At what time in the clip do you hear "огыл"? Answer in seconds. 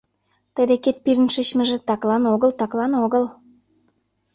2.33-2.51, 3.05-3.25